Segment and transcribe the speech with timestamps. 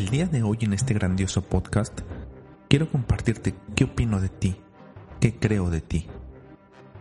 [0.00, 2.00] El día de hoy en este grandioso podcast
[2.70, 4.56] quiero compartirte qué opino de ti,
[5.20, 6.06] qué creo de ti.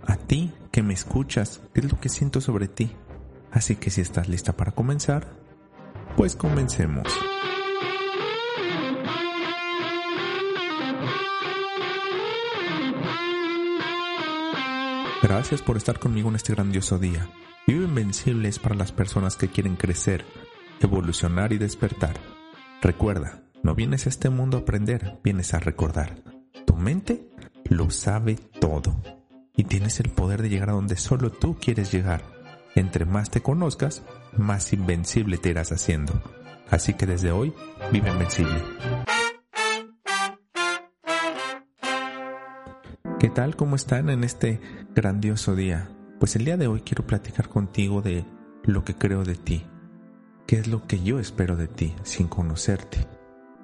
[0.05, 2.91] A ti que me escuchas, qué es lo que siento sobre ti.
[3.51, 5.31] Así que si estás lista para comenzar,
[6.17, 7.07] pues comencemos.
[15.23, 17.29] Gracias por estar conmigo en este grandioso día.
[17.65, 20.25] Vive Invencible es para las personas que quieren crecer,
[20.81, 22.38] evolucionar y despertar.
[22.81, 26.23] Recuerda, no vienes a este mundo a aprender, vienes a recordar.
[26.65, 27.29] Tu mente
[27.65, 28.95] lo sabe todo
[29.53, 32.23] y tienes el poder de llegar a donde solo tú quieres llegar.
[32.75, 34.03] Entre más te conozcas,
[34.37, 36.21] más invencible te irás haciendo.
[36.69, 37.53] Así que desde hoy,
[37.91, 38.63] vive invencible.
[43.19, 43.57] ¿Qué tal?
[43.57, 44.61] ¿Cómo están en este
[44.95, 45.89] grandioso día?
[46.17, 48.23] Pues el día de hoy quiero platicar contigo de
[48.63, 49.65] lo que creo de ti.
[50.49, 53.07] ¿Qué es lo que yo espero de ti sin conocerte?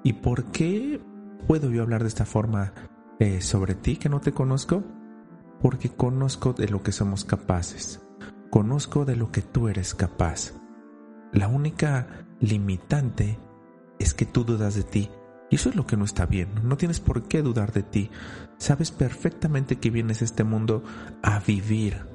[0.04, 1.00] ¿Y por qué
[1.48, 2.74] puedo yo hablar de esta forma
[3.18, 4.84] eh, sobre ti que no te conozco?
[5.60, 8.06] Porque conozco de lo que somos capaces.
[8.52, 10.52] Conozco de lo que tú eres capaz.
[11.32, 13.36] La única limitante
[13.98, 15.10] es que tú dudas de ti
[15.50, 16.50] y eso es lo que no está bien.
[16.62, 18.12] No tienes por qué dudar de ti.
[18.58, 20.84] Sabes perfectamente que vienes a este mundo
[21.20, 22.06] a vivir,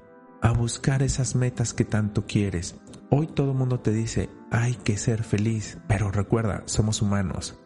[0.41, 2.79] a buscar esas metas que tanto quieres.
[3.13, 7.59] Hoy todo el mundo te dice, hay que ser feliz, pero recuerda, somos humanos.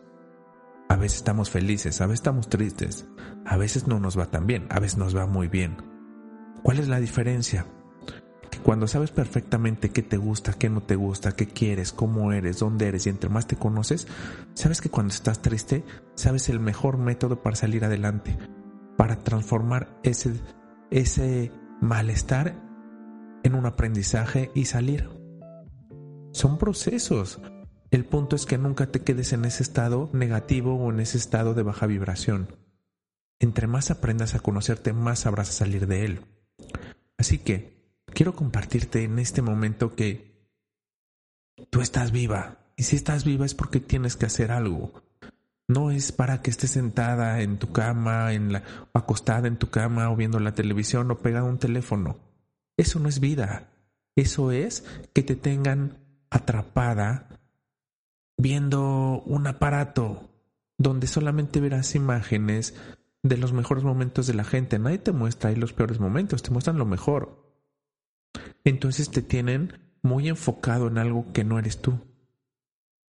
[0.90, 3.08] A veces estamos felices, a veces estamos tristes,
[3.46, 5.78] a veces no nos va tan bien, a veces nos va muy bien.
[6.64, 7.68] ¿Cuál es la diferencia?
[8.64, 12.88] Cuando sabes perfectamente qué te gusta, qué no te gusta, qué quieres, cómo eres, dónde
[12.88, 14.08] eres y entre más te conoces,
[14.56, 15.86] sabes que cuando estás triste,
[16.16, 18.36] sabes el mejor método para salir adelante,
[18.98, 20.34] para transformar ese,
[20.90, 21.52] ese
[21.82, 22.56] malestar
[23.44, 25.24] en un aprendizaje y salir.
[26.36, 27.40] Son procesos.
[27.92, 31.54] El punto es que nunca te quedes en ese estado negativo o en ese estado
[31.54, 32.58] de baja vibración.
[33.40, 36.20] Entre más aprendas a conocerte, más sabrás salir de él.
[37.18, 40.52] Así que, quiero compartirte en este momento que
[41.70, 42.58] tú estás viva.
[42.76, 44.92] Y si estás viva es porque tienes que hacer algo.
[45.70, 48.64] No es para que estés sentada en tu cama, en la,
[48.94, 52.20] acostada en tu cama o viendo la televisión o pegada a un teléfono.
[52.76, 53.70] Eso no es vida.
[54.18, 57.28] Eso es que te tengan atrapada
[58.38, 60.30] viendo un aparato
[60.78, 62.76] donde solamente verás imágenes
[63.24, 64.78] de los mejores momentos de la gente.
[64.78, 67.46] Nadie te muestra ahí los peores momentos, te muestran lo mejor
[68.66, 72.00] entonces te tienen muy enfocado en algo que no eres tú.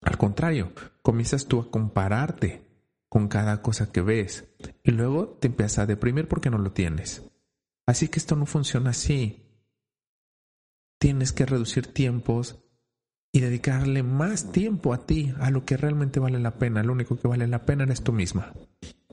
[0.00, 2.62] Al contrario, comienzas tú a compararte
[3.08, 4.44] con cada cosa que ves
[4.82, 7.22] y luego te empiezas a deprimir porque no lo tienes.
[7.86, 9.46] Así que esto no funciona así.
[10.98, 12.61] Tienes que reducir tiempos
[13.32, 16.82] y dedicarle más tiempo a ti, a lo que realmente vale la pena.
[16.82, 18.52] Lo único que vale la pena eres tú misma.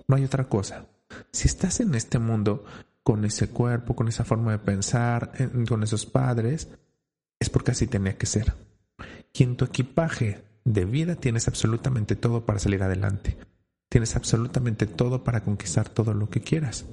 [0.08, 0.86] No hay otra cosa.
[1.32, 2.66] Si estás en este mundo,
[3.02, 5.32] con ese cuerpo, con esa forma de pensar,
[5.68, 6.70] con esos padres,
[7.40, 8.54] es porque así tenía que ser.
[9.34, 13.38] Y en tu equipaje de vida tienes absolutamente todo para salir adelante.
[13.90, 16.86] Tienes absolutamente todo para conquistar todo lo que quieras.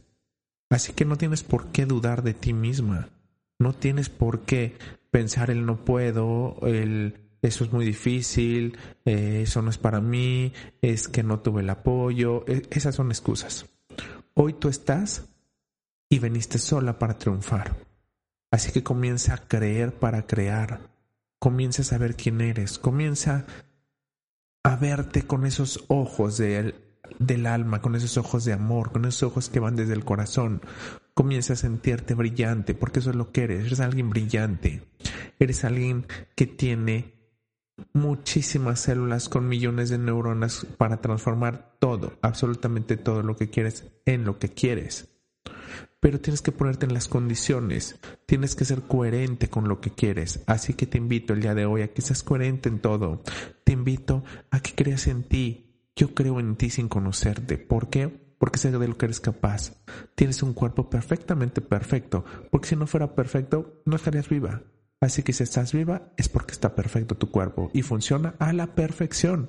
[0.70, 3.10] Así que no tienes por qué dudar de ti misma.
[3.58, 4.76] No tienes por qué
[5.16, 10.52] pensar el no puedo, el eso es muy difícil, eh, eso no es para mí,
[10.82, 12.44] es que no tuve el apoyo.
[12.46, 13.64] E, esas son excusas.
[14.34, 15.24] Hoy tú estás
[16.10, 17.78] y veniste sola para triunfar.
[18.50, 20.80] Así que comienza a creer para crear.
[21.38, 22.78] Comienza a saber quién eres.
[22.78, 23.46] Comienza
[24.64, 29.48] a verte con esos ojos del alma, con esos ojos de amor, con esos ojos
[29.48, 30.60] que van desde el corazón.
[31.14, 33.64] Comienza a sentirte brillante, porque eso es lo que eres.
[33.64, 34.82] Eres alguien brillante.
[35.38, 37.14] Eres alguien que tiene
[37.92, 44.24] muchísimas células con millones de neuronas para transformar todo, absolutamente todo lo que quieres en
[44.24, 45.16] lo que quieres
[46.06, 50.40] pero tienes que ponerte en las condiciones, tienes que ser coherente con lo que quieres.
[50.46, 53.24] Así que te invito el día de hoy a que seas coherente en todo.
[53.64, 54.22] Te invito
[54.52, 55.90] a que creas en ti.
[55.96, 57.58] Yo creo en ti sin conocerte.
[57.58, 58.08] ¿Por qué?
[58.38, 59.72] Porque sé de lo que eres capaz.
[60.14, 64.62] Tienes un cuerpo perfectamente perfecto, porque si no fuera perfecto, no estarías viva.
[65.00, 68.74] Así que si estás viva es porque está perfecto tu cuerpo y funciona a la
[68.74, 69.48] perfección.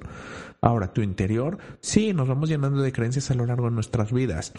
[0.61, 4.53] Ahora, tu interior, sí, nos vamos llenando de creencias a lo largo de nuestras vidas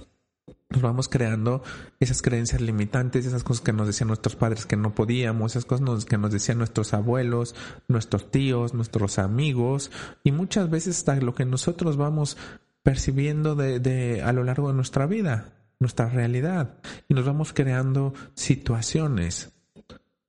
[0.71, 1.63] nos vamos creando
[1.99, 6.05] esas creencias limitantes, esas cosas que nos decían nuestros padres que no podíamos, esas cosas
[6.05, 7.55] que nos decían nuestros abuelos,
[7.89, 9.91] nuestros tíos, nuestros amigos,
[10.25, 12.37] y muchas veces hasta lo que nosotros vamos
[12.83, 18.13] percibiendo de, de a lo largo de nuestra vida, nuestra realidad, y nos vamos creando
[18.35, 19.58] situaciones.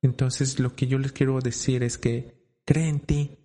[0.02, 3.38] Entonces lo que yo les quiero decir es que cree en ti,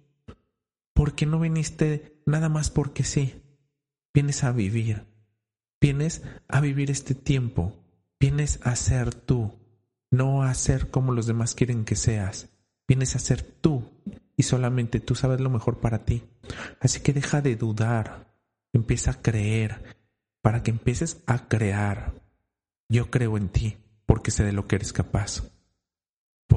[0.92, 3.42] porque no viniste nada más porque sí,
[4.12, 5.14] vienes a vivir
[5.84, 7.76] Vienes a vivir este tiempo,
[8.18, 9.52] vienes a ser tú,
[10.10, 12.48] no a ser como los demás quieren que seas.
[12.88, 13.90] Vienes a ser tú
[14.34, 16.22] y solamente tú sabes lo mejor para ti.
[16.80, 18.34] Así que deja de dudar,
[18.72, 19.98] empieza a creer,
[20.40, 22.14] para que empieces a crear.
[22.88, 25.42] Yo creo en ti porque sé de lo que eres capaz,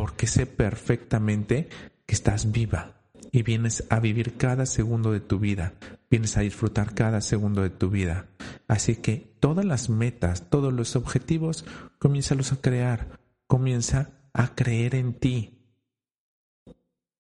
[0.08, 1.68] porque sé perfectamente
[2.06, 2.94] que estás viva
[3.34, 5.74] y vienes a vivir cada segundo de tu vida,
[6.10, 8.30] vienes a disfrutar cada segundo de tu vida.
[8.70, 11.66] Así que todas las metas, todos los objetivos,
[12.00, 15.60] comiénzalos a crear, comienza a creer en ti.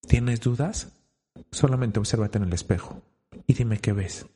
[0.07, 0.94] ¿Tienes dudas?
[1.51, 3.01] Solamente obsérvate en el espejo
[3.48, 4.28] y dime qué ves.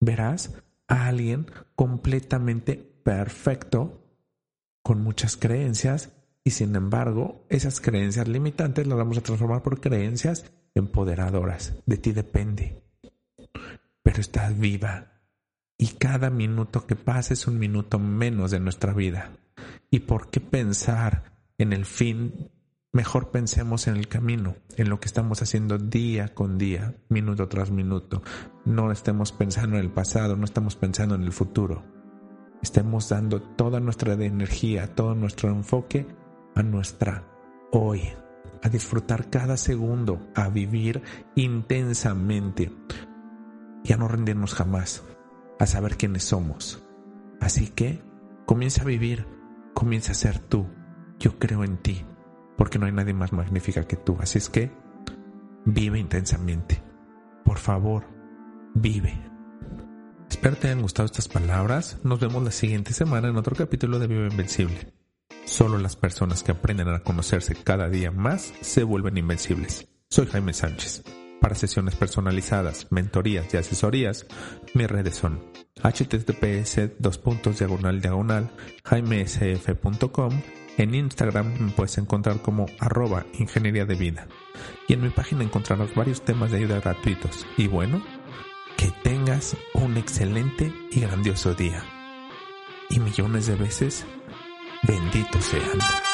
[0.00, 0.54] Verás
[0.88, 4.00] a alguien completamente perfecto,
[4.82, 10.52] con muchas creencias, y sin embargo, esas creencias limitantes las vamos a transformar por creencias
[10.74, 11.74] empoderadoras.
[11.86, 12.82] De ti depende.
[14.02, 15.22] Pero estás viva.
[15.78, 19.38] Y cada minuto que pasa es un minuto menos de nuestra vida.
[19.90, 22.50] ¿Y por qué pensar en el fin?
[22.92, 27.70] Mejor pensemos en el camino, en lo que estamos haciendo día con día, minuto tras
[27.70, 28.22] minuto.
[28.66, 31.82] No estemos pensando en el pasado, no estamos pensando en el futuro.
[32.62, 36.06] Estemos dando toda nuestra energía, todo nuestro enfoque
[36.54, 37.24] a nuestra
[37.72, 38.02] hoy,
[38.62, 41.02] a disfrutar cada segundo, a vivir
[41.34, 42.72] intensamente
[43.82, 45.02] y a no rendirnos jamás,
[45.58, 46.82] a saber quiénes somos.
[47.40, 48.02] Así que
[48.46, 49.26] comienza a vivir,
[49.74, 50.66] comienza a ser tú.
[51.18, 52.04] Yo creo en ti,
[52.56, 54.16] porque no hay nadie más magnífica que tú.
[54.20, 54.70] Así es que
[55.64, 56.82] vive intensamente.
[57.44, 58.04] Por favor,
[58.74, 59.14] vive.
[60.28, 62.00] Espero te hayan gustado estas palabras.
[62.02, 64.92] Nos vemos la siguiente semana en otro capítulo de Vive Invencible.
[65.44, 69.88] Solo las personas que aprenden a conocerse cada día más se vuelven invencibles.
[70.08, 71.02] Soy Jaime Sánchez.
[71.40, 74.26] Para sesiones personalizadas, mentorías y asesorías,
[74.72, 75.42] mis redes son
[75.82, 76.92] https
[77.58, 78.50] diagonal diagonal
[78.84, 80.40] jaimesf.com
[80.78, 84.26] en Instagram me puedes encontrar como arroba ingeniería de vida
[84.88, 88.02] y en mi página encontrarás varios temas de ayuda gratuitos y bueno,
[88.76, 91.82] que tengas un excelente y grandioso día
[92.90, 94.04] y millones de veces
[94.86, 96.13] Bendito sean.